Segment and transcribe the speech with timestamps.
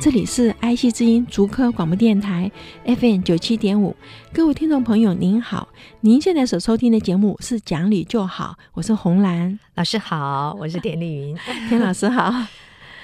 [0.00, 2.50] 这里是爱惜之音竹科广播电台
[2.84, 3.96] FM 九七点五，
[4.32, 5.68] 各位听众朋友您好，
[6.02, 11.36] 您现在所收听的节目是《讲理就好》，我是红兰老师好，我是田丽云，
[11.68, 12.32] 田老师好，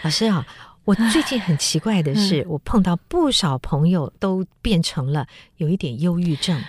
[0.03, 0.45] 老师好。
[0.85, 6.63] 我最近很奇怪的是，嗯、我碰到不少朋友都变成了有一点忧郁症。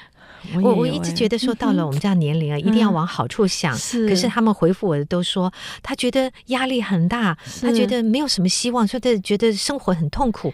[0.62, 3.76] 我我一直觉得说，到了我们这样年龄啊，嗯、一定要往好处想。
[3.76, 10.54] 是，可是他们回复我的都说，他觉得压力很大，他觉得没有什么希望，说他觉得生活很痛苦。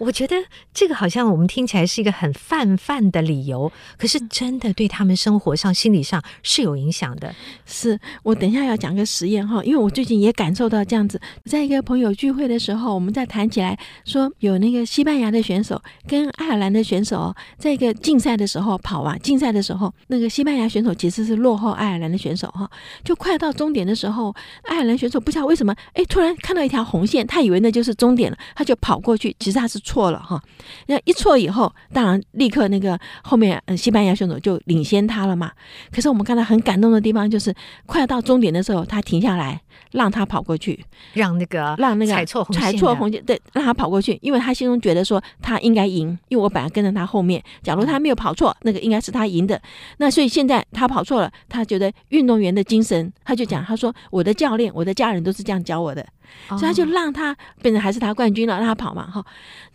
[0.00, 0.36] 我觉得
[0.72, 7.34] 这个好像我们听起来是一个很泛泛的理由，可是真的对他们生活上、心理上是有影响的。
[7.64, 19.18] 是我等一下要讲个实验哈，因为我最近也感受到这样子，在一个朋友聚会的时候，我们在谈起来说，有那个西班牙的选手跟爱尔兰的选手在一个竞赛的时候跑完。
[19.28, 22.66] 竞赛的时候，那个西班牙选手其实是落后爱尔兰的选手哈，
[23.04, 24.34] 就快到终点的时候，
[24.64, 30.42] 爱尔兰选手不知道为什么，哎，突然看到一条红线，他以为那就是终点了，他就跑过去，其实他是错了哈。
[30.86, 35.52] 那一错以后，当然立刻那个后面西班牙选手就领先他了嘛。
[35.92, 49.17] 可是我们看到很感动的地方，就是快到终点的时候，他停下来让他跑过去，让那个让那个踩错红线，踩错红线，对，让他跑过去，因为他心中觉得说他应该赢，因为我本来跟着他后面，假如他没有跑错，那个应该是他。
[49.18, 49.60] 他赢的，
[49.96, 56.06] 那所以现在他跑错了，他觉得运动员的精神，他就讲，他说我的教练、我的家人都是这样教我的，
[56.50, 59.24] 所以他就让他变成还是他冠军了，让他跑嘛，哈，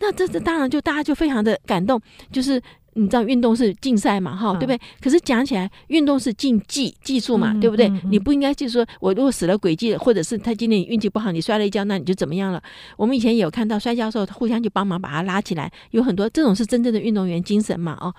[0.00, 2.00] 那这这当然就大家就非常的感动，
[2.32, 2.62] 就是。
[2.94, 4.80] 你知道运动是竞赛嘛，哈，对不对？
[5.00, 7.88] 可是讲起来，运动是竞技技术嘛，对不对？
[8.10, 12.62] 你不应该就是说我如果死了轨迹了，或者是他今天运气不好，你摔了一跤，那你就怎么样了？
[12.96, 18.14] 我们以前也有看到摔跤的时候，互相去帮忙把他拉起来，有很多这种是真正的运动员精神嘛，哦，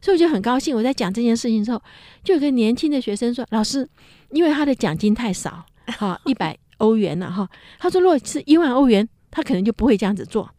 [0.00, 0.76] 所以我就很高兴。
[0.76, 1.82] 我在讲这件事情的时候，
[2.22, 3.88] 就有个年轻的学生说：“老师，
[4.30, 7.48] 因为他的奖金太少，哈，一百欧元了，哈。”
[7.80, 10.50] 他说：“如果是一万欧元，他可能就不会这样子做。”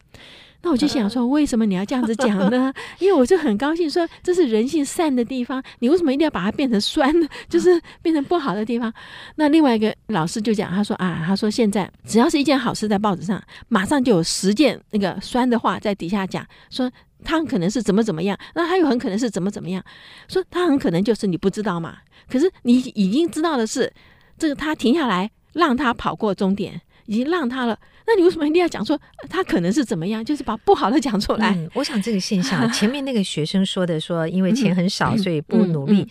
[0.62, 2.72] 那我就想说，为什么你要这样子讲呢？
[3.00, 7.26] 因为我就很高兴说，这是人性善的地方，你为什么一定要把它变成酸呢？
[7.48, 8.92] 就是变成不好的地方。
[9.36, 16.90] 那另外一个老师就讲，他说啊，他说现在只要是一件好事在报纸上，马上就有十件那个酸的话在底下讲，说
[17.24, 19.82] 他很可能是怎么怎么样，那他又很可能是怎么怎么样，
[20.28, 21.98] 说他很可能就是你不知道嘛。
[22.28, 23.92] 可是你已经知道的是，
[24.38, 27.76] 这个他停下来让他跑过终点，已经让他了。
[28.06, 28.98] 那你为什么一定要讲说
[29.28, 30.24] 他可能是怎么样？
[30.24, 31.50] 就是把不好的讲出来。
[31.56, 36.06] 嗯，我想这个现象， 前面那个学生说的说，因为钱很少，所以不努力。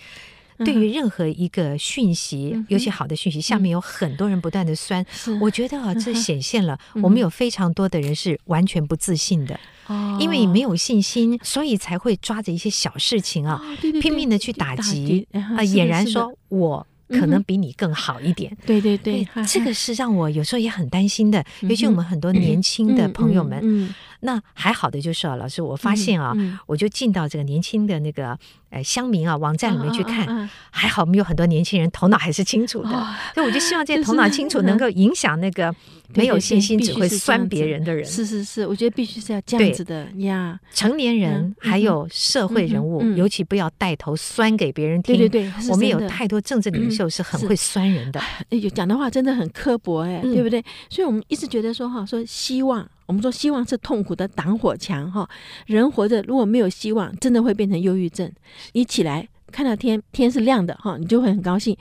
[0.65, 5.05] 对于任何一个讯息，尤其好的讯息，下面有很多人不断的酸。
[5.39, 9.57] 我觉得啊，这显现了我们有非常多的人是完全不自信的。
[9.87, 13.61] 哦，因为你没有信心，所以才会抓着一些小事情啊，
[14.01, 16.85] 拼命的去打击啊，俨然说我。
[17.09, 23.89] 可能比你更好一点，对对对，这个是让我有时候也很担心的，尤其我们很多年轻的朋友们。
[24.21, 26.35] 那还好的就是啊，老师，我发现啊，
[26.65, 28.37] 我就进到这个年轻的那个
[28.69, 32.89] 呃乡民啊网站里面去看，还好我们有很多年轻人头脑还是清楚的，
[33.33, 35.73] 所以我就希望这些头脑清楚能够影响那个
[36.15, 38.05] 没有信心只会酸别人的人。
[38.05, 40.59] 是是是，我觉得必须是要这样子的呀。
[40.73, 45.15] 成年人还有社会人物，尤其不要带头酸给别人听。
[45.15, 50.63] 对对对，我们有太多政治领袖是很会酸人的，哎呦，讲的话真的很刻薄哎，对不对？
[50.89, 52.87] 所以我们一直觉得说哈，说希望。
[53.09, 55.27] 我们说希望是痛苦的挡火墙哈，
[55.65, 58.31] 人活着如果没有希望，真的会变成忧郁症。
[58.73, 61.75] 你起来看到天天是亮的哈，你就会很高兴。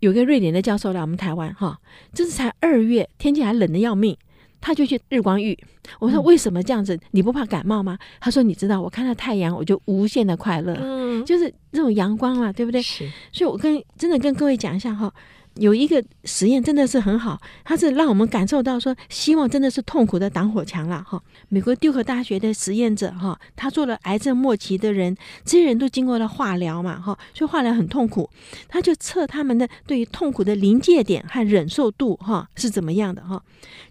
[0.00, 1.80] 有个瑞典的教授来我们台湾哈，
[2.12, 4.14] 这是才二月，天气还冷的要命，
[4.60, 5.58] 他就去日光浴。
[6.00, 7.00] 我说为什么这样子？
[7.12, 7.98] 你不怕感冒吗？
[8.20, 12.82] 他说你知道，我看到太阳我就无限的快乐，嗯，就是这种阳光嘛，对不对？
[12.82, 13.08] 是。
[13.32, 15.10] 所以我跟真的跟各位讲一下哈。
[15.56, 21.22] 有一个实验真的是很好，它是让我们感受到说，希望真的是痛苦的挡火墙了哈。
[21.48, 28.28] 美国杜克大学的实验者哈，他做了癌症末期的人，这些人都经过了化疗嘛哈，所以化疗很痛苦，
[28.68, 33.40] 他就测他们的对于痛苦的临界点和忍受度哈是怎么样的哈。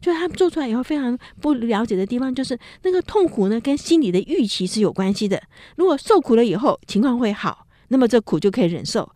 [0.02, 5.42] 就他们做出来以后非常不了解的地方，就是那个痛苦呢跟心理的预期是有关系的。
[5.78, 7.63] 如果受苦了以后情况会好。
[7.94, 9.08] 那么这苦就可以忍受。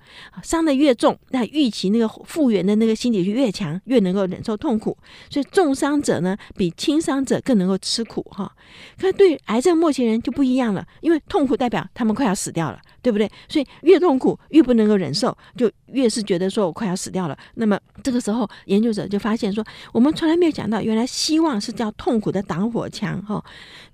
[0.43, 4.95] 伤得越重，那预期那个复原的那个心理就越强，越能够忍受痛苦。
[5.31, 8.55] 所以重伤者呢，比轻伤者更能够吃苦哈。
[8.99, 13.27] 可对癌症末期人就不一样了，因为痛苦代表他们快要死掉了，对不对？
[13.49, 17.35] 所以越痛苦越不能够忍受，就越是觉得说我快要死掉了。
[17.55, 23.43] 那么这个时候，研究者就发现说，我们从来没有讲到，原来希望是叫痛苦的挡火墙哈。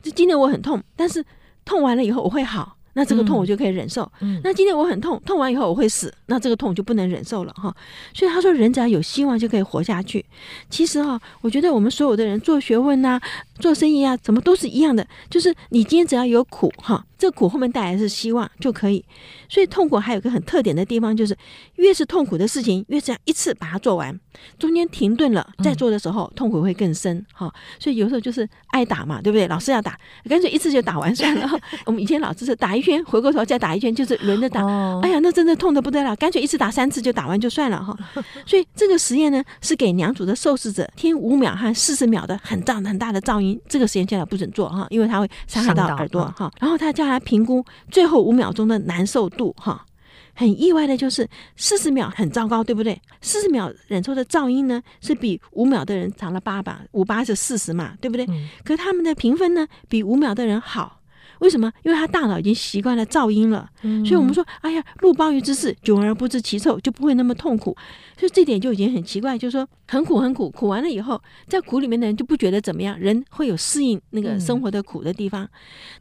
[0.02, 1.24] 就今天我很痛，但是
[1.64, 2.76] 痛完了以后我会好。
[2.94, 4.10] 那这个痛我就可以忍受。
[4.22, 7.76] 嗯，那今天我很痛，痛完以后我会死，那这个痛就不能忍受了哈。
[8.14, 10.24] 所以他说，人只要有希望就可以活下去。
[10.70, 13.20] 其实哈，我觉得我们所有的人做学问呐、
[13.60, 17.06] 做生意啊，怎么都是一样的，就是你今天只要有苦哈。
[17.24, 19.02] 这苦后面带来的是希望就可以，
[19.48, 21.34] 所以痛苦还有一个很特点的地方，就是
[21.76, 24.20] 越是痛苦的事情，越是要一次把它做完，
[24.60, 27.50] 中间停顿了再做的时候，痛苦会更深哈。
[27.80, 29.48] 所以有时候就是挨打嘛，对不对？
[29.48, 29.98] 老师要打，
[30.28, 31.50] 干脆一次就打完算了。
[31.88, 34.60] 我们以前老师是打一圈，回过头再打一圈，就是轮着打。
[35.00, 37.98] 哎呀，那真的痛得不得了，干脆一次打三次就打完就算了哈。
[38.46, 43.58] 所以这个实验呢，是给两组的受试者听五秒和四十秒的很大很大的噪音。
[43.70, 46.52] 这个实验现在不准做哈，因为它会伤害到耳朵哈。
[46.60, 47.13] 然后他叫他。
[47.14, 49.86] 来评估最后五秒钟的难受度，哈，
[50.34, 53.00] 很意外的就是四十秒很糟糕，对不对？
[53.22, 58.26] 四十秒忍受的噪音呢，是比五秒的人长了八把，五八是四十嘛，对不对？
[58.28, 58.50] 嗯。
[58.66, 61.03] 可他们的评分呢，比五秒的人好。
[61.44, 61.70] 为什么？
[61.84, 67.76] 因为他大脑已经习惯了噪音了，嗯、所以我们说，哎呀，入鲍鱼之肆，久而不知其臭，就不会那么痛苦。
[68.18, 75.44] 所以这点就已经很奇怪，就是说很苦很苦，苦完了以后，在苦里面的人就不觉得怎么样，人会有适应那个生活的苦的地方。
[75.44, 75.50] 嗯、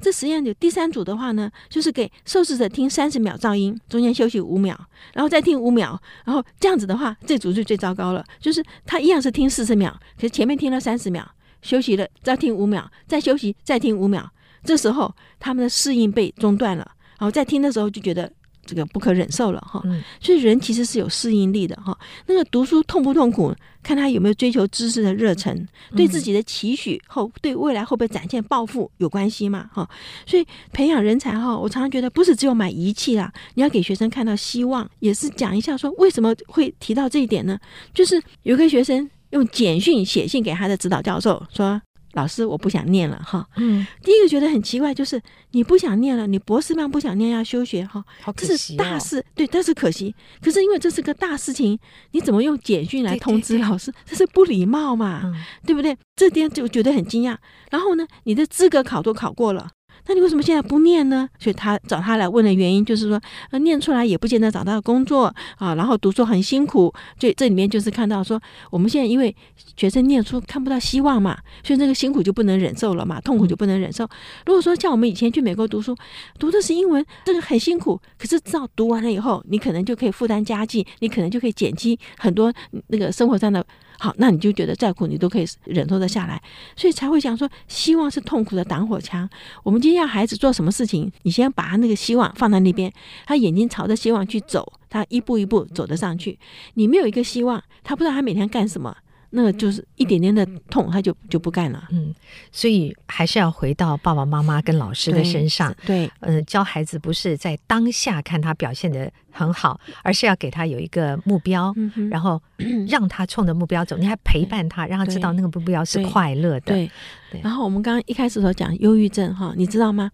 [0.00, 4.78] 这实验有第三组的话呢，就是给受试者听三十秒噪音，中间休息五秒，
[5.12, 11.28] 然后再听五秒，然后这样子的话，这组就最糟糕了，就是他一样是听四十秒，可是前面听了三十秒，
[11.62, 14.30] 休息了，再听五秒，再休息，再听五秒。
[14.64, 16.88] 这时候他们的适应被中断了，
[17.18, 18.30] 然后在听的时候就觉得
[18.64, 19.82] 这个不可忍受了哈。
[20.20, 21.96] 所以人其实是有适应力的哈。
[22.26, 25.66] 那个读书痛不痛苦，看他有没有追求知识的热忱，
[25.96, 29.88] 对自己的期许后对未来会不会展现抱负有关系嘛哈。
[30.24, 37.58] 所以培养人才哈，我常常觉得不是只有买仪器啦，你要给学生看到希望，也是讲一下说为什么会提到这一点呢？
[37.92, 41.82] 就是有个学生用简讯写信给他的指导教授说。
[42.12, 43.46] 老师，我不想念了哈。
[43.56, 45.20] 嗯，第一个觉得很奇怪，就是
[45.52, 48.04] 你不想念了，你博士班不想念要休学哈。
[48.36, 50.14] 这是大事，对，但是可惜。
[50.40, 51.78] 可是因为这是个大事情，
[52.12, 53.90] 你怎么用简讯来通知老师？
[53.90, 55.34] 对对对，这是不礼貌嘛，嗯、
[55.66, 55.96] 对不对？
[56.14, 57.36] 这边就觉得很惊讶。
[57.70, 59.70] 然后呢，你的资格考都考过了。
[60.06, 61.28] 那你为什么现在不念呢？
[61.38, 63.20] 所以他找他来问的原因就是说，
[63.50, 66.92] 呃，念出来也不见得找到工作啊，然后读书很辛苦。
[67.18, 68.40] 就这里面就是看到说，
[68.70, 69.34] 我们现在因为
[69.76, 74.04] 学生念书看不到希望嘛，所以这个辛苦就不能忍受了嘛，痛苦就不能忍受。
[74.46, 75.96] 如果说像我们以前去美国读书，
[76.38, 82.52] 读的是英文，这个很辛苦，可是照读完了以后，你可能就可以负担家计，你可能就可以减轻很多
[82.88, 83.64] 那个生活上的。
[84.02, 86.42] 好，那你就觉得再苦你都可以忍受的下来，
[86.74, 89.30] 所以才会讲说，希望是痛苦的挡火墙。
[89.62, 92.92] 我们今天要孩子做什么事情，你先把他那个希望放在那边，
[93.24, 96.36] 他眼睛朝着希望去走，他一步一步走得上去。
[96.74, 98.96] 你没有一个希望，他不知道他每天干什么。
[99.34, 101.88] 那就是一点点的痛，他就就不干了。
[101.90, 102.14] 嗯，
[102.50, 105.74] 所以还是要回到爸爸妈妈跟老师的身上。
[105.86, 112.40] 对，嗯、呃，教孩子不是在当下看他表现的很好，而是要给他有一个目标，嗯、然后
[112.86, 113.96] 让他冲着目标走。
[113.96, 116.60] 你还陪伴他，让他知道那个目标是快乐的。
[116.60, 116.90] 对，
[117.30, 117.40] 对。
[117.40, 120.10] 然后我们刚刚一开始所讲忧郁症哈，你知道吗？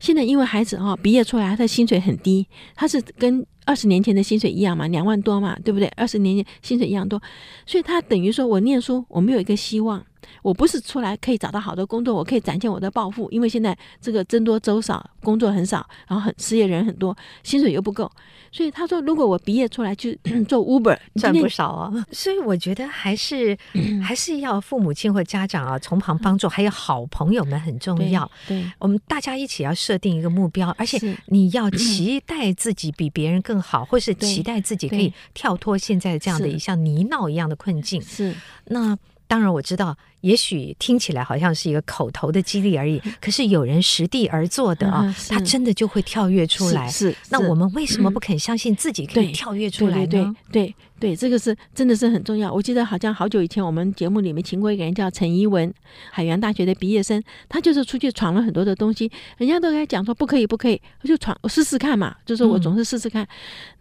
[0.00, 3.46] 现在因为孩子哈毕业出来，他的薪水很低，他是跟。
[3.64, 5.86] 二十年前的薪水一样嘛，两万多嘛，对不对？
[5.96, 7.20] 二十年前薪水一样多，
[7.66, 10.04] 所以他等于说我念书，我没有一个希望。
[10.42, 18.10] 我不是出来可以找到好的工作，我可以展现我的抱负，因为现在这个僧多粥少，工作很少，然后很失业人很多，薪水又不够，
[18.50, 21.92] 所以他说，如果我毕业出来去 做 Uber，赚不少啊。
[22.12, 23.56] 所以我觉得还是
[24.02, 28.30] 还是要父母亲或家长啊从旁帮助，还有好朋友们很重要。
[28.46, 38.00] 对，对我们大家一起要设定一个目标，而且你要 期待自己比别人更好，或是期待自己可以跳脱现在这样的一像泥淖一样的困境。
[38.02, 38.34] 是
[38.66, 38.98] 那。
[39.32, 46.86] 当然我知道，也许听起来好像是一个口头的激励而已， 可是有人实地而做的啊，他真的就会跳跃出来。
[46.86, 50.06] 是，是，那我们为什么不肯相信自己可以跳跃出来呢？
[50.06, 52.52] 对对对，对，对，这个是真的是很重要。
[52.52, 55.72] 我记得好像好久以前我们节目里面请过一个人叫陈怡文，
[56.10, 63.24] 海洋大学的毕业生，他就是出去闯了很多的东西，人家都跟他讲说不可以不可以，我就闯，我试试看嘛，就是我总是试试看。
[63.24, 63.28] 嗯、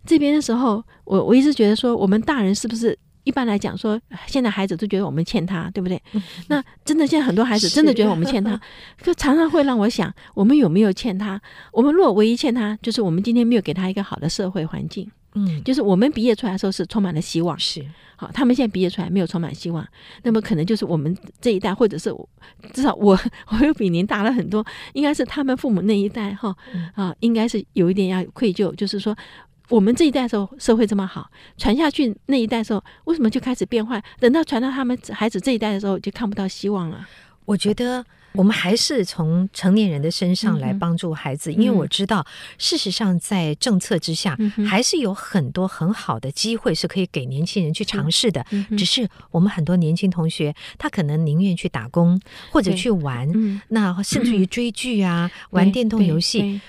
[0.05, 2.98] 这边的时候，我我一直觉得说，我们大人是不是？
[3.24, 6.01] 一般来讲说，现在孩子都觉得我们欠他，对不对？
[6.48, 8.60] 那真的现在很多孩子真的觉得我们欠他，
[9.04, 11.42] 就常常会让我想，我们有没有欠他？
[11.72, 15.10] 我们如果唯一欠他，就是我们今天没有给他一个好的社会环境。
[15.34, 17.86] 嗯，就是我们毕业出来的时候是充满了希望，是
[18.18, 19.88] 好，他们现在毕业出来没有充满希望，
[20.24, 22.13] 那么可能就是我们这一代，或者是
[22.74, 26.54] 至少我 我又比您大了很多，应该是他们父母那一代哈
[26.96, 29.16] 啊，应该是有一点要愧疚，就是说。
[29.72, 34.04] 我们这一代的时候，社会这么好，传下去那一代的时候，为什么就开始变坏？
[34.20, 37.08] 等到传到他们孩子这一代的时候，就看不到希望了。
[37.46, 42.25] 我觉得我们还是从成年人的身上来帮助孩子，嗯、因为我知道，
[42.58, 48.46] 事实上在政策之下，嗯、还是有很多很好的机会是可以给年轻人去尝试的。
[48.51, 52.20] 嗯、只是我们很多年轻同学，他可能宁愿去打工
[52.51, 56.60] 或者去玩，嗯、那甚至于追剧啊，嗯、玩电动游戏。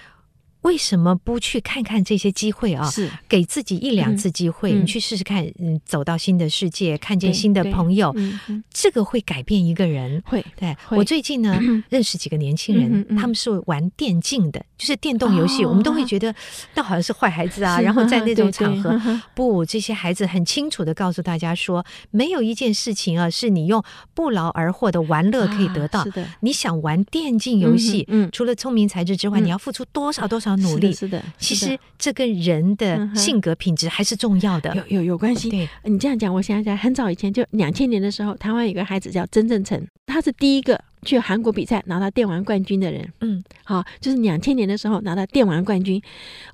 [0.62, 2.88] 为什么不去看看这些机会啊？
[2.90, 10.23] 是给自己一两次机会，嗯、你去试试看，嗯，走到新的世界，看见新的朋友，嗯、这个会改变一个人。
[10.25, 15.64] 会，对会我最近呢、嗯、认识几个年轻人，嗯、他们是玩电竞的，就是电动游戏。
[15.64, 16.33] 哦、我们都会觉得
[16.75, 17.81] 那好像是坏孩子啊。
[17.81, 23.83] 然后在那种 场合，不，这些孩子很清楚的告诉大家说，没有一件事情啊，是你用
[24.14, 26.02] 不劳而获的玩乐可以得到。
[26.02, 30.51] 啊、是的，你想玩电竞游戏，嗯，除了聪明才智之外，嗯、你要付出多少多少。
[30.56, 35.50] 努力是的，是的，其实这跟人的性格品质还是重要的，有有有关系。
[35.50, 43.09] 对，你这样讲，我想起来，很早以前就两千年的时候，台湾有个孩子叫曾正成，他是第一个去韩国比赛拿到电玩冠军的人。
[43.21, 46.00] 嗯，好，就是两千年的时候拿到电玩冠军，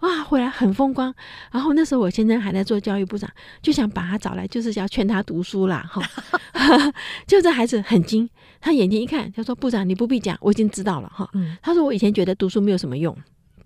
[0.00, 1.14] 哇，回来很风光。
[1.50, 3.30] 然后那时候我先生还在做教育部长，
[3.62, 5.84] 就想把他找来，就是要劝他读书啦。
[5.90, 6.02] 哈，
[7.26, 8.28] 就这孩子很精，
[8.60, 11.28] 他眼睛一看，他说：“部长，你不必讲，我已经知道了。”哈，
[11.62, 13.16] 他说：“我以前觉得读书没有什么用。”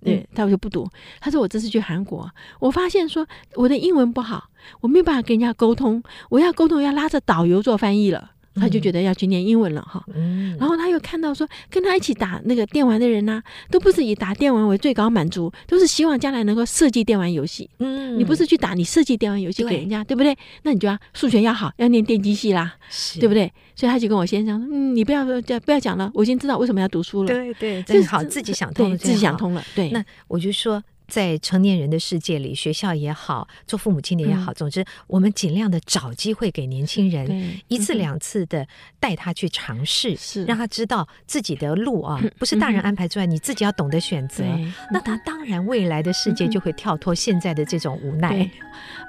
[0.05, 0.89] 对，他就不读。
[1.21, 2.29] 他说：“我这次去韩国，
[2.59, 6.03] 我发现说我的英文不好，我没有办法跟人家沟通。
[6.29, 17.69] 我要沟通，要拉着导游做翻译了。”他就觉得要去念英文了哈，嗯、然后他又看到说，跟他一起打那个电玩的人呢、啊，都不是以打电玩为最高满足，都是希望将来能够设计电玩游戏。
[17.79, 20.37] 嗯，你不是去打，你设计电玩游戏给人家，对，对不对？
[20.63, 22.75] 那你就要数学要好，要念电机系啦，
[23.19, 23.53] 对不对？
[23.75, 27.29] 所以他就跟我先生说，嗯，你不要讲，不要讲了，我已经知道为什么要读书了。
[27.29, 29.65] 对对，正好自己想通了，自己想通了。
[29.75, 30.83] 对，那我就说。
[31.13, 38.67] 在成年人的世界里，学校也好，做父母亲的也好，嗯、总之，我们尽量的找机会给年轻人，一次两次的
[38.99, 44.43] 带他去尝试，是让他知道自己的路啊，不是大人安排出来，嗯、你自己要懂得选择。
[44.91, 48.41] 那他当然未来的世界就会跳脱现在的这种无奈。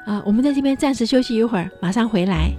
[0.05, 2.51] 啊、呃，我们在这边暂时休息一会儿，马上回来。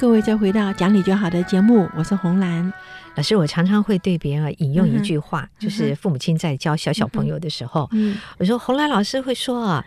[0.00, 2.72] 各位再回到讲理就好的节目，我是红兰。
[3.20, 3.36] 老师。
[3.36, 9.84] 我常常会对别人引用一句话，嗯、就是父母亲在教小小朋友的时候，嗯、我说洪兰老师会说啊，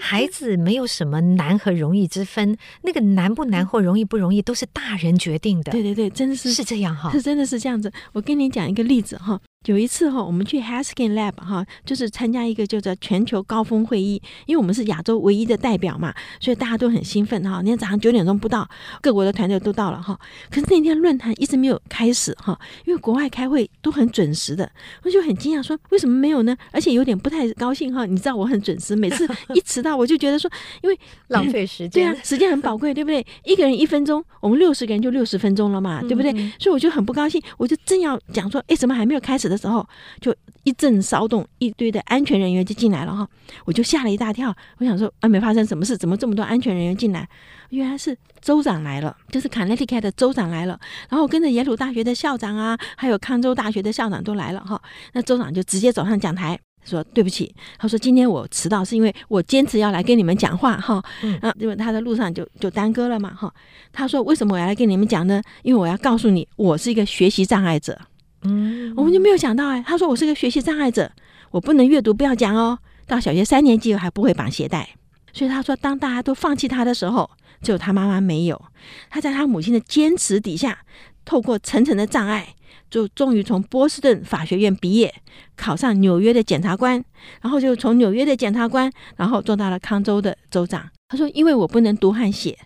[0.00, 5.70] 孩子没有什么难和容易之分，那个难不难或容易不容易都是大人决定的。
[5.70, 7.92] 对对对，真的是是这样哈，是真的是这样子。
[8.12, 9.38] 我跟你讲一个例子哈。
[9.66, 14.14] 有一次哈，我们去 Haskin Lab 哈，就是参加一个叫做全球高峰会议，
[14.46, 17.56] 因为我们是亚洲唯一的代表嘛，所以大家都很兴奋哈。
[17.56, 18.66] 那天早上九点钟不到，
[19.02, 20.18] 各国的团队都到了哈。
[20.48, 24.70] 可是那天论坛一直没有开始哈，因为国外开会都很准时的，
[25.02, 26.56] 我就很惊讶说为什么没有呢？
[26.72, 28.06] 而且有点不太高兴哈。
[28.06, 30.50] 你知道我很准时，每次 一迟到我就觉得说，
[30.82, 30.98] 因为
[31.28, 33.24] 浪费时间，对啊，时间很宝贵，对不对？
[33.44, 36.32] 一个人一分钟，我们六十个人就六十分钟了嘛，对不对？
[36.58, 39.86] 所以我就很不高兴，我就正要讲说，哎，怎么还没有开始的时候，
[40.20, 40.34] 就
[40.64, 43.28] 一阵骚动，一堆的安全人员就进来了哈，
[43.64, 44.54] 我就吓了一大跳。
[44.78, 47.28] 我想说，啊，没发生什么事，怎么这么多安全人员进来？
[47.70, 54.80] 原来是州长来了，就是 Connecticut 的州长来了，然后跟着耶鲁大学的校长长啊，还有康州大学的校长都来了哈。
[55.12, 61.04] 那州长就直接走上讲台说：“对不起，他说今天我迟到是因为我坚持要来跟你们讲话哈。
[61.42, 63.52] 啊，因为他在路上就就耽搁了嘛哈。
[63.92, 65.42] 他说为什么我要来跟你们讲呢？
[65.62, 68.00] 因为我要告诉你，我是一个学习障碍者。
[68.44, 71.12] 嗯，我们就没有想到哎，他说我是个学习障碍者，
[71.50, 72.78] 我不能阅读，不要讲哦。
[73.06, 74.88] 到小学三年级我还不会绑鞋带，
[75.34, 77.28] 所以他说当大家都放弃他的时候。”
[77.62, 78.60] 只有他妈妈没有，
[79.08, 80.78] 他在他母亲的坚持底下，
[81.24, 82.54] 透过层层的障碍，
[82.90, 85.14] 就终于从波士顿法学院毕业，
[85.56, 87.04] 考上纽约的检察官，
[87.40, 90.88] 然后就从纽约的检察官，然后做到了康州的州长。
[91.08, 92.58] 他说：“因为我不能读和写，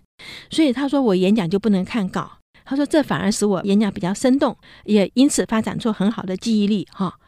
[0.51, 2.39] 所以他说我演讲就不能看稿。
[2.65, 7.19] 他说这反而使我演讲比较生动，也因此发展出很好的记忆力。”哈。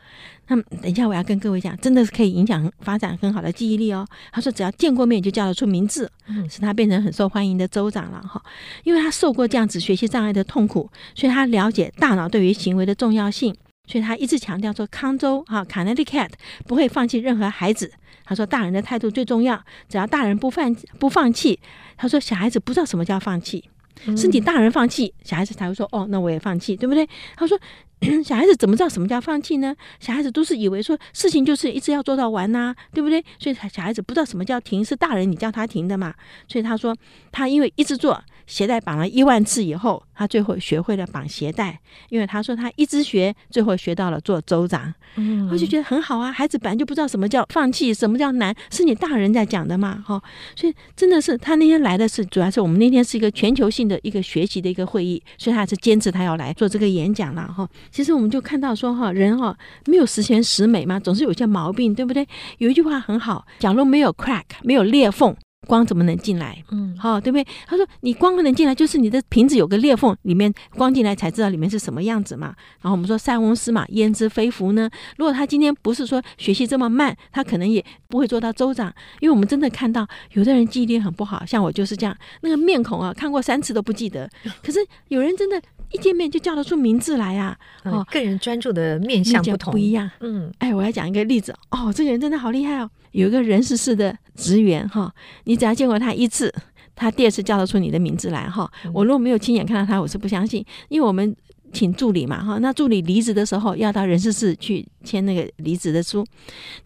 [0.48, 4.06] 那么等一下，我要跟各位讲，真的是可以影响发展很好的记忆力哦。
[4.30, 8.40] 他说，只要见过面就叫得出名字，嗯，使他变成很受欢迎的州长了哈。
[8.84, 13.52] 因为他受过这样子学习障碍的痛苦，所以他了解大脑对于行为的重要性，
[13.88, 16.30] 所以他一直强调说，康州哈 Connecticut
[16.66, 17.90] 不会放弃任何孩子。
[18.24, 21.58] 他说，大人的态度最重要，只要大人不放不放弃，
[21.96, 23.68] 他说小孩子不知道什么叫放弃，
[24.16, 27.08] 是你大人放弃，小孩子才会说哦，那我也放弃，对不对？
[27.36, 27.58] 他说。
[28.24, 29.74] 小孩子怎么知道什么叫放弃呢？
[30.00, 33.24] 小孩子都是以为说事情就是一直要做到完呐、啊，对不对？
[33.38, 36.14] 所以小孩子不知道什么叫停，是大人你叫他停的嘛。
[36.46, 36.96] 所以他说
[37.32, 38.22] 他因为一直做。
[38.46, 44.94] 鞋带绑了一万次以后，他最后学会了绑鞋带，因为他说他一直学，最后学到了做州长。
[45.16, 46.30] 嗯，我就觉得很好啊。
[46.30, 50.22] 孩子本来就不知道什么叫放弃，什么叫难，是你大人在讲的嘛，哈。
[50.54, 57.68] 所以真的是他那天来的是，主要是我们那天是一个全球性的一个学习的一个会议，所以他还是坚持他要来做这个演讲了，哈。
[57.90, 62.26] 其实我们就看到说，哈，人哈没有十全十美嘛，总是有些毛病，对不对？
[62.58, 65.34] 有一句话很好，假如没有 crack，没有裂缝。
[65.66, 66.62] 光怎么能进来？
[66.70, 67.44] 嗯，好，对不对？
[67.66, 74.88] 他说：“你光能进来，就是你的瓶子有个裂缝，里面光进来才知道里面是什么样子嘛。”然后我们说：“塞翁失马，焉知非福呢？”
[75.18, 78.94] 如果他今天不是说学习这么慢，他可能也不会做到州长。
[79.18, 84.30] 因为我们真的看到有的人记忆力很不好，像我就是这样，那个面孔啊，看过三次都不记得。
[84.62, 84.78] 可是
[85.08, 85.60] 有人真的，
[85.92, 87.56] 一见面就叫得出名字来呀！
[87.84, 90.10] 哦，个人专注的面向不同，不一样。
[90.20, 92.90] 嗯，哎，我要讲一个例子哦，这个人真的好厉害哦。
[93.12, 95.12] 有一个人事室的职员哈，
[95.44, 96.52] 你只要见过他一次，
[96.94, 98.70] 他第二次叫得出你的名字来哈。
[98.92, 101.34] 我如果没有亲眼看到他，我是不相信，因为我们。
[101.76, 106.25] 请助理嘛哈，那助理离职的时候要到人事室去签那个离职的书。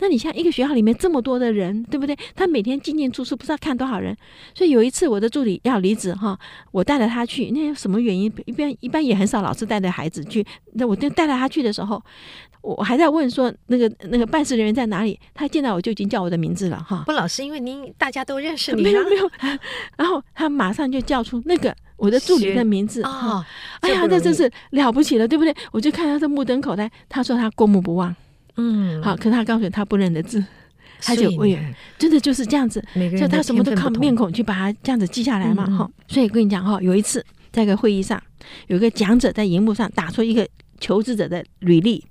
[0.01, 2.19] 那你像一个学校里面这么多的人，对不对？
[2.35, 4.17] 他每天进进出出不知道看多少人。
[4.53, 6.37] 所以有一次我的助理要离职哈，
[6.73, 8.33] 我带着他去，那有什么原因？
[8.47, 10.45] 一般一般也很少老师带着孩子去。
[10.73, 12.03] 那我就带着他去的时候，
[12.61, 15.17] 我还在问说那个那个办事人员在哪里？
[15.33, 17.05] 他见到我就已经叫我的名字了哈。
[17.07, 19.31] 不，老师，因为您大家都认识你，没有没有。
[19.97, 21.73] 然后他马上就叫出那个。
[22.01, 23.47] 我的助理的名字啊、哦，
[23.81, 25.55] 哎呀，那真是了不起了，对不对？
[25.71, 28.15] 我就看他这目瞪口呆，他说他过目不忘，
[28.57, 30.43] 嗯，好，可是他告诉你他不认得字，
[31.03, 31.31] 他就
[31.99, 35.93] 真的就是这样子，所以他什么都靠面孔去把它这样子记下来嘛，哈、嗯。
[36.09, 38.21] 所以跟你讲哈，有一次在一个会议上，
[38.69, 40.49] 有一个讲者在荧幕上打出一个
[40.81, 42.03] 求职者的履历，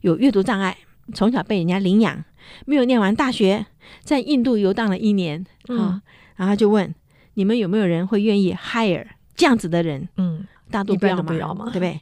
[0.00, 0.74] 有阅读障碍，
[1.12, 2.24] 从小被人家领养，
[2.64, 3.66] 没有念完大学，
[4.02, 6.02] 在印度游荡了一年，啊、嗯，
[6.36, 6.94] 然后就问
[7.34, 9.08] 你们有没有人会愿意 hire。
[9.36, 11.16] 这样子的人，嗯，大都不要
[11.54, 12.00] 嘛，对不对？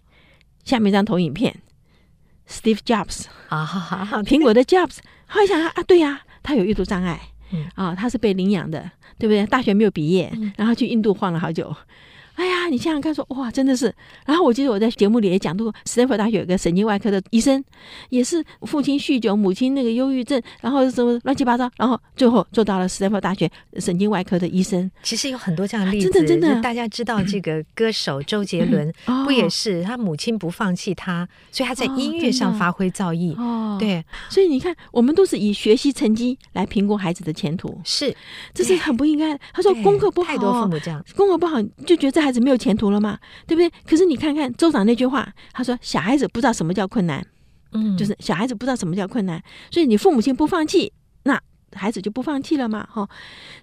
[0.64, 1.54] 下面一张投影片
[2.48, 7.20] ，Steve Jobs 啊，苹果的 Jobs，后来想啊，对呀，他有阅读障碍，
[7.52, 9.44] 嗯啊，他是被领养的，对不对？
[9.46, 11.74] 大学没有毕业，然后去印度晃了好久。
[12.34, 13.94] 哎呀，你想想看，说哇，真的是。
[14.26, 17.62] 然后我记得我在节目里也讲过，斯坦福大学有个神经外科的医生，
[18.08, 24.90] 也是父亲酗酒，母亲那个忧郁症，然后什么乱七八糟，然后最后做到了斯坦福大学神经外科的医生。
[25.04, 26.60] 其实有很多这样的例子，真的真的。
[26.60, 28.92] 大家知道这个歌手周杰伦，
[29.24, 33.36] 不也是他母亲不放弃他，所以他在音乐上发挥造诣。
[33.38, 38.12] 哦，对，所以你看，我们都是以学习成绩来评估孩子的前途，是，
[38.52, 39.40] 这是很不应该的。
[39.52, 42.23] 他说功课不好，太多父母这样，功课不好就觉得这。
[42.24, 43.18] 孩子没有前途了吗？
[43.46, 43.70] 对不对？
[43.86, 47.24] 可是你看看州长那句话，他说小孩子不知道什么叫困难，
[47.72, 51.40] 嗯，就是小孩子不知道什么叫困难，所以你父母亲不放弃，那
[51.72, 53.08] 孩子就不放弃了嘛，哈。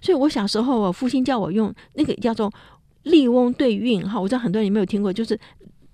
[0.00, 2.50] 所以我小时候，我父亲叫我用那个叫做
[3.04, 5.38] “笠翁对韵”哈，我知道很多人有没有听过，就是。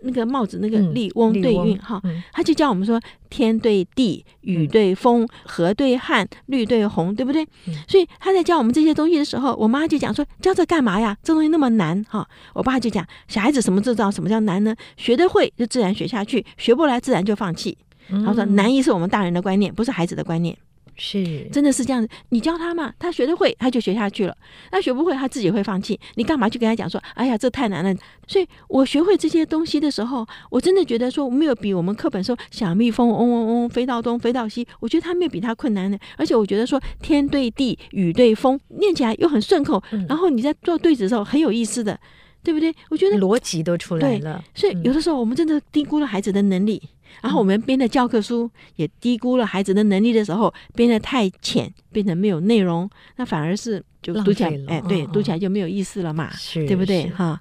[0.00, 2.00] 那个帽子，那个笠翁对韵哈，
[2.32, 7.46] 他就教我们说天对地，雨对风，河对旱，绿对红，对不对？
[7.86, 11.16] 所以他在教我们这些东西的时候，我妈就讲说教这干嘛呀？
[11.22, 12.26] 这东西那么难哈。
[12.54, 14.74] 我爸就讲小孩子什么知道什么叫难呢？
[14.96, 17.76] 学得会就自然学下去，学不来自然就放弃。
[18.24, 20.56] 他说难，易是我们大人的观念，不是孩子的观念。
[20.98, 22.08] 是，真的是这样子。
[22.30, 24.34] 你教他嘛，他学得会，他就学下去了；
[24.70, 25.98] 他学不会，他自己会放弃。
[26.16, 27.94] 你干嘛去跟他讲说，哎呀，这太难了？
[28.26, 35.98] 所以我学会这些东西的时候，我真的觉得说，没有比我们课本说小蜜蜂嗡嗡嗡飞到东飞到西，我觉得它没有比它困难的。
[36.16, 41.98] 而且我觉得说天对地，雨对风，念起来又很顺口，然后你在做对子的时候很有意思的。
[42.40, 42.72] 对不对？
[42.88, 46.88] 我觉得逻辑都出来了，所以有的时候我们真的低估了孩子的能力，嗯、
[47.22, 57.08] 然后我们编的教科书也低估了孩子的能力的时候，编的太浅，变成没有内容，那反而是就读起来，哎，对，读起来就没有意思了嘛，对不对？
[57.10, 57.40] 哈。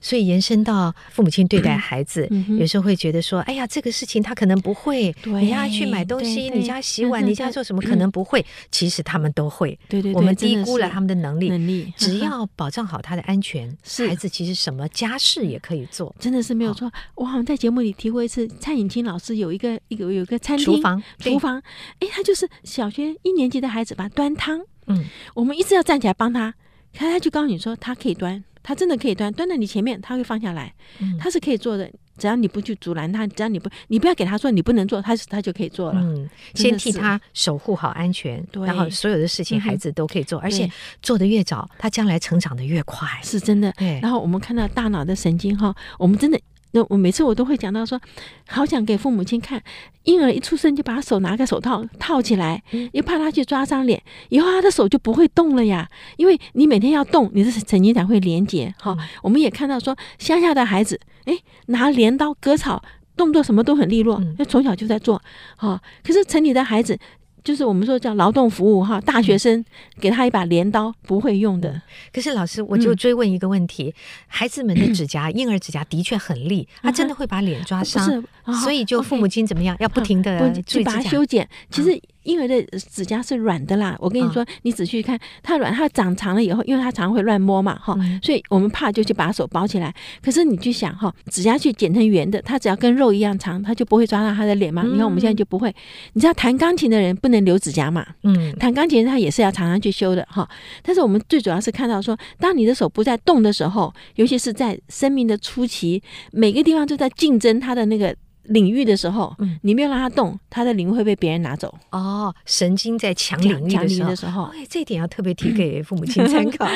[0.00, 5.14] 所以延伸到父母亲对待孩子，有时候会觉得说：“哎呀，这个事情他可能不会。
[5.24, 8.44] 你要去买东西，你家洗碗，你家做什么可能不会。
[8.70, 9.78] 其实他们都会。
[9.88, 11.48] 对对，我们低估了他们的能力。
[11.48, 13.76] 能力 只要保障好他的安全，
[14.08, 16.90] 孩子其实什么家事也可以做，真的是没有错。
[17.14, 21.62] 我好像在节目里提过一次，蔡颖清老师有一个一个有一个餐厅厨房厨房，
[22.00, 24.60] 哎，他就是小学一年级的孩子吧，端汤。
[24.86, 26.54] 嗯，我们一直要站起来帮他，
[26.92, 28.42] 他他就告诉你说他可以端。
[28.68, 30.74] 他真的可以端，端到你前面，他会放下来，
[31.18, 31.90] 他是可以做的。
[32.18, 35.98] 只要你不去阻拦他，只要你不，你不要给他说你不能做，他他就可以做了。
[36.02, 43.72] 嗯，先替他守护好安全，然后所有的事情孩子都可以做，而且做的越早，他将来成长的越快，是真的。
[43.78, 46.38] 对，然后我们看到大脑的神经哈，我们真的。
[46.72, 48.00] 那我每次我都会讲到说，
[48.46, 49.62] 好想给父母亲看，
[50.04, 55.88] 婴儿一出生就把手拿个手套套起来，又怕他去抓伤脸，以后他的手就不会动了呀。
[56.16, 58.74] 因为你每天要动，你的神经才会连接。
[58.78, 62.82] 哈，我们也看到说，乡下的孩子，哎，拿镰刀割草，
[63.16, 65.22] 动作什么都很利落，那从小就在做。
[65.56, 66.98] 哈，可是城里的孩子。
[67.44, 69.64] 就是我们说叫劳动服务哈，大学生
[70.00, 71.80] 给他一把镰刀不会用的。
[72.12, 73.94] 可是老师，我就追问一个问题：
[74.26, 78.22] 孩子们的指甲， 婴儿指甲的确很利，他真的会把脸抓伤，
[78.62, 81.48] 所以就父母亲怎么样，要不停的去把它修剪。
[81.70, 82.00] 其实。
[82.28, 89.94] 婴儿的指甲是软的啦，我跟你说，你仔细看，它软，它长长了以后，因为它常常会乱摸嘛，哈，所以我们怕就去把手包起来。
[90.22, 94.82] 可是你去想哈，指甲去剪成圆的，它只要跟肉一样长，它就不会抓到他的脸嘛。
[94.82, 95.74] 你看我们现在就不会。
[96.12, 98.06] 你知道弹钢琴的人不能留指甲嘛？
[98.24, 100.46] 嗯，弹钢琴他也是要常常去修的哈。
[100.82, 108.14] 但是我们最主要是看到说，当你的手不再动的时候，尤其是在生命的初期，每个地方都在竞争它的那个。
[108.48, 111.72] 领域的时候，你没有让他动，他的领域会被别人拿走。
[111.90, 116.66] 哦，神经在抢领域的时候，哎，这一点要特别提给 父母亲参考。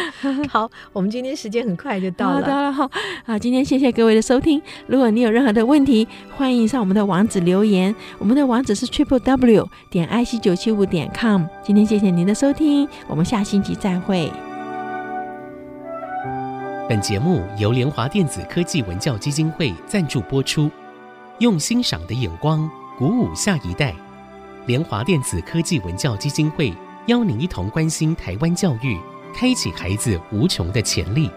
[0.48, 2.90] 好，我们今天时间很快就到了，到了哈。
[3.24, 4.61] 好，今天谢谢各位的收听。
[4.87, 6.06] 如果你有任何的问题，
[6.37, 7.94] 欢迎上我们的网址留言。
[8.18, 11.44] 我们的网址是 triple w 点 i c 九七五点 com。
[11.62, 14.30] 今天谢谢您的收听，我们下星期再会。
[16.88, 20.70] 本节目由联华电子科技文教基金会赞助播出。
[21.42, 23.92] 用欣赏的眼光鼓舞下一代，
[24.64, 26.72] 联华电子科技文教基金会
[27.07, 28.96] 邀您一同关心台湾教育，
[29.35, 31.28] 开启孩子无穷的潜力。